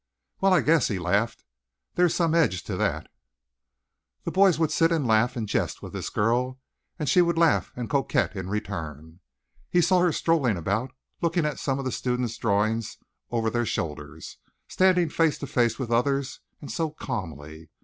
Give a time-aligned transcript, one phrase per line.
[0.39, 1.43] "Well, I guess," he laughed.
[1.93, 3.05] "There's some edge to that."
[4.23, 6.59] The boys would sit and laugh and jest with this girl,
[6.97, 9.19] and she would laugh and coquette in return.
[9.69, 10.91] He saw her strolling about
[11.21, 14.37] looking at some of the students' drawings of her over their shoulders,
[14.67, 17.69] standing face to face with others and so calmly.